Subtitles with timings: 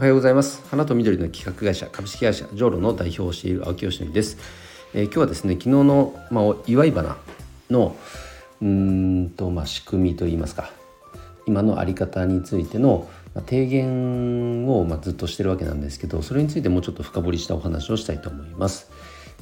[0.00, 0.62] おはようございます。
[0.70, 4.38] 花と緑の企画会社株式会社ジョーロの代表をしている青木よしです、
[4.94, 7.18] えー、今日はですね昨日のまあ祝い花
[7.68, 7.94] の
[8.62, 10.70] うんとまあ仕組みといいますか
[11.46, 18.90] 今のあり方についての提言をまあずっとしてるわけなんですけどそれについてもうちょっと深掘りしたお話をしたいと思います、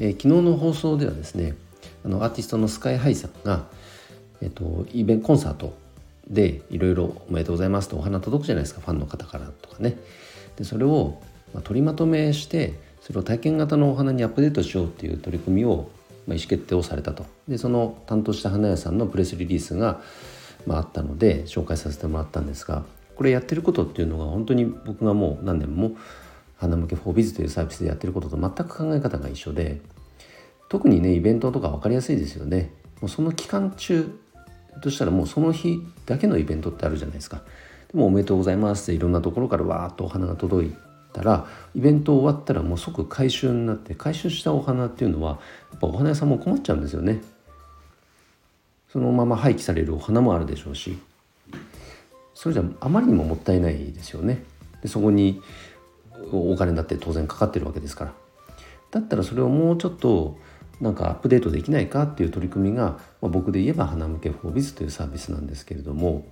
[0.00, 1.54] えー、昨日の放送ではですね
[2.04, 3.66] あのアーティストのスカイハイさんが
[4.42, 5.78] えっとイベントコンサート
[6.26, 9.96] でいろいろおめでとうございますとお花届くじゃないですかファンの方からとかね。
[10.58, 11.20] でそれを、
[11.54, 15.88] ま取りまとめしてそれを体験型のお花にアップデートしようっていう取り組みを、
[16.26, 17.24] ま意思決定をされたと。
[17.48, 20.02] でその担当した花屋さんのプレスリリースが、
[20.66, 22.84] まあ、あったので紹介させてもらったんですが
[23.16, 25.96] これやってることっていうのが本当に僕がもう何年も
[26.58, 29.80] 花向けフォービズというサービスでやってることと全く考え方が一緒で
[30.68, 32.70] 特にねイベントとか分かりやすいですよね。
[33.00, 34.10] もうその期間中
[34.82, 37.42] としたらもうその日だけのイベントってあるじゃないですか。
[37.92, 40.76] でもおめでとうございますっていろんなところからわーっとお花が届い
[41.12, 45.38] たらイベント終わったらもう即回収になって回収したお花っていうのは
[45.72, 47.22] やっぱお花屋さんも困っちゃうんですよね。
[48.92, 50.98] そのまま廃棄されるお花もあるでしょうし。
[52.34, 54.44] それじゃあまりにももったいないですよね。
[54.80, 55.42] でそこに
[56.32, 58.12] お金だって当然かかってるわけですから。
[58.90, 60.38] だったらそれをもうちょっと
[60.80, 66.24] なんかアップデートできないかっていう取り組みが、まあ、僕で言えば花向けフォービズというサービスなんですけれども、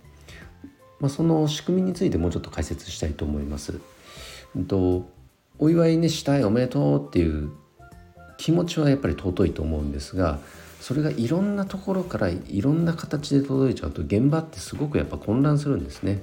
[1.00, 3.80] まあ、その仕組みについてもうちょっと解説したいと思います。
[4.54, 5.08] うんと
[5.58, 7.50] お祝いねしたいおめでとうっていう
[8.36, 10.38] 気持ちはやっぱり尊いと思うんですが
[10.80, 16.22] それがいろんなところからいろんな形で届いちゃうと現場ってすごくやっぱ混乱するんですね。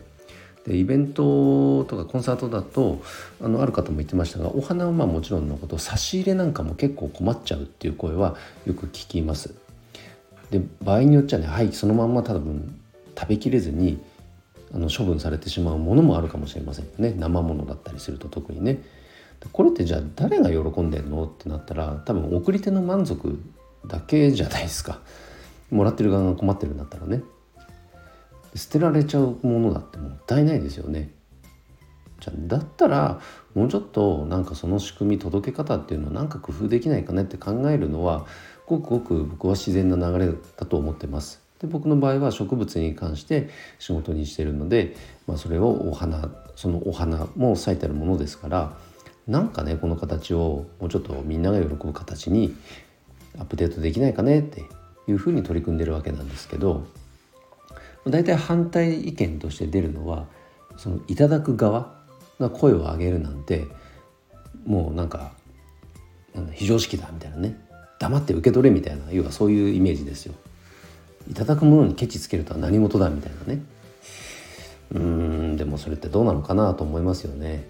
[0.65, 3.01] でイベントとかコンサートだと
[3.41, 9.53] あのある方も言ってましたがお花はまあもちろんのこと差し入れなんかも結構困っちゃうっていう声はよく聞きます。
[10.51, 12.79] で場合によっちゃねはいそのまんま多分
[13.17, 13.99] 食べきれずに
[14.73, 18.81] あの処分されてしまうものもあるかもしれませんよね生ものだったりすると特にね。
[19.51, 23.39] これってじゃあ誰が喜んでんのってなったら多分送り手の満足
[23.85, 25.01] だけじゃないですか
[25.69, 27.23] もらってる側が困ってるんだったらね
[28.55, 31.11] 捨てられちゃうものだってもったいないですよね。
[32.19, 33.19] じゃだったら
[33.53, 38.25] もうちょっとなんかその仕組み届け方っていうのをなんか工夫できないかねって考えるのは
[38.65, 41.42] ごくごく僕は自然な流れだと思ってます。
[41.63, 44.97] で僕の場合は植物に関して仕事にしてるので、
[45.27, 48.77] まあ、それをお花そのお花も咲いてるものですから
[49.27, 52.53] なんかねこの形をもうちょっとみんなが喜ぶ形に
[53.39, 54.63] アップデートできないかねって
[55.07, 56.85] いうふうに取り組んでるわけなんですけど
[58.05, 60.25] 大体反対意見として出るのは
[60.75, 61.95] そのいただく側
[62.41, 63.67] が声を上げるなんて
[64.65, 65.31] もうなんか
[66.35, 67.57] なんだ非常識だみたいなね
[67.99, 70.33] 黙って受け取れみたいな要はそういうイメージですよ。
[71.29, 73.61] いただくものにケチつけるとは何事だみたいなね
[74.93, 77.65] うんでもそれってどうなのかなと思いますよね。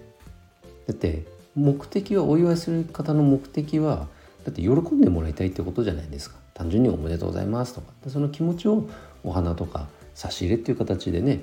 [0.86, 4.06] だって目的はお祝いする方の目的は
[4.44, 8.86] だって喜んでもらいたいってことじゃないですか単純におめでとうございますとかその気持ちを
[9.22, 11.40] お花とか差し入れっていう形でね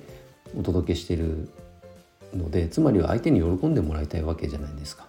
[0.55, 1.49] お届けしてる
[2.35, 5.07] のでつまりは相手に喜んでもらいたいわけじゃないですか。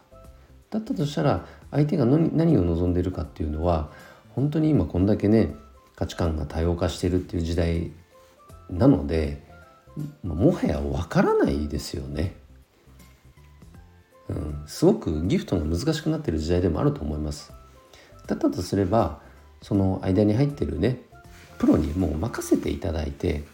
[0.71, 3.91] だったとしたら相手が何を望んでるかっていうのは
[4.35, 5.55] 本当に今こんだけね
[6.03, 7.93] 価値観が多様化してるっていう時代
[8.69, 9.41] なので
[10.25, 12.35] もはやわからないですよね。
[14.29, 17.53] うん、すごくギフトが難しくなってる時代でもあると思います。
[18.27, 19.21] だったとすれば
[19.61, 20.99] その間に入ってるね
[21.59, 23.45] プロにもう任せていただいて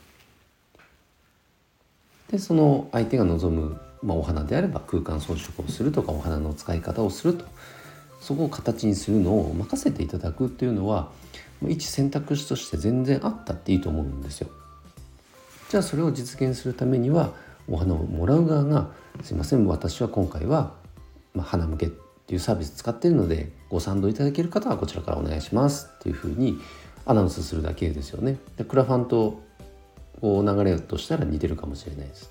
[2.30, 7.44] でその相手が望む、まあ、お花であれば空間装飾をするとかお花の使い方をすると
[8.22, 11.10] そこを形にするのを任せていただくっていうのは
[11.66, 14.48] 一選択肢として全然あったっていいと思うんですよ。
[15.68, 17.32] じゃあそれを実現するためには
[17.68, 18.90] お花をもらう側が
[19.22, 20.72] 「すいません私は今回は、
[21.34, 21.88] まあ、花向けっ
[22.26, 26.58] ていうサービス使ってるのでご賛同いただける方はこちらからお願いします」っていうふうに
[27.04, 28.38] アナウンスするだけですよね。
[28.56, 29.40] でクラファンと
[30.20, 32.30] こう流れとしたら似てるかもしれないです。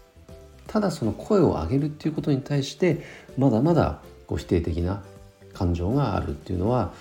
[0.68, 3.04] ただその声を上げるっていうことに対して
[3.38, 5.02] まだまだこう否定的な
[5.54, 6.92] 感情があるっていうのは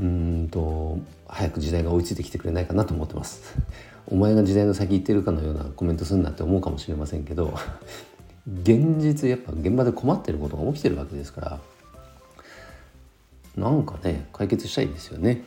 [0.00, 0.98] うんと
[1.28, 3.54] 早く時代が追いついてきてくれないかなと思ってます。
[4.08, 7.54] お前が時代の先行ってるかのようなコメントするなって思うかもしれませんけど
[8.62, 11.60] 現実やっぱ現場で困ってることが起きてるわけですから
[13.56, 15.44] なんかね解決したいですよね。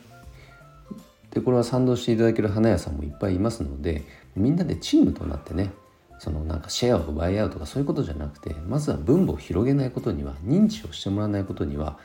[1.32, 4.04] でこれは賛同していただける花屋さんもいっぱいいますので
[4.36, 5.72] みんなでチームとなってね
[6.20, 11.98] そのなんかシェアを奪い合うとかそういうことじゃなくてまずは分母を広げないことには認知をしてもらわないことには、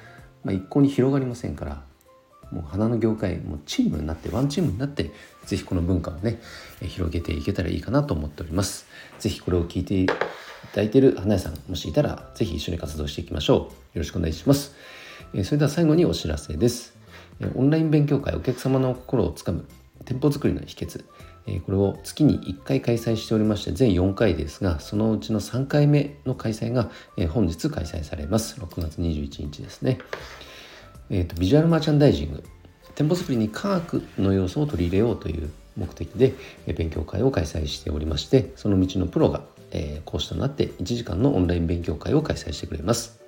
[0.44, 1.84] まあ、一向に広がりませんから
[2.52, 5.12] もう花の業界もチームになってワンチームになって
[5.46, 6.40] 是非この文化をね
[6.82, 8.88] 広げていけたらいいかなと思っております。
[9.20, 10.14] 是非これを聞いていた
[10.76, 13.58] だいている花屋さんもしいたら是非一緒に活動していきましょう。
[13.58, 14.74] よろしくお願いします、
[15.44, 16.96] それでは最後にお知らせです。
[17.56, 19.66] オンライン勉強会お客様の心をつかむ
[20.06, 21.04] 店舗作りの秘訣。
[21.66, 26.92] これを月に1回開催しておりまして全4回ですがそのうちの3回目の開催が
[27.30, 28.60] 本日開催されます。
[28.60, 29.98] 6月21日ですね、
[31.10, 32.44] えーと、ビジュアルマーチャンダイジング。
[32.96, 36.34] 店舗作りに科学の要素を取り入れようという目的で
[36.74, 39.42] 勉強会を開催しておりましてその道のプロが
[39.72, 43.20] え講師となって1時間のオンライン勉強会を開催してくれます。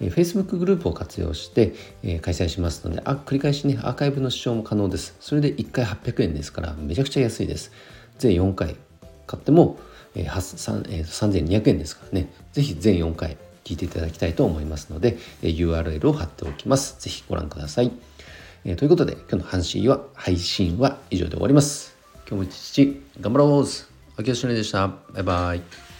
[0.00, 1.72] Facebook グループを活用して、
[2.02, 5.16] え開催しますのであ繰り返しねアーカイブの視聴も可能です。
[5.20, 7.72] それで1回800円ですからめちゃくちゃ安いです。
[8.18, 8.76] 全4回
[9.26, 9.78] 買っても、
[10.14, 12.28] えー、3200円ですからね。
[12.52, 16.96] 是非全4回聞いていただきたいと思いますので、え URL を貼っておきます。
[17.00, 17.90] 是非ご覧ください、
[18.64, 21.96] えということで今日の配信は配信は以上で終わります。
[22.28, 23.64] 今日も一日頑張ろう。
[24.16, 24.88] 秋吉でした。
[25.12, 25.93] バイバイ。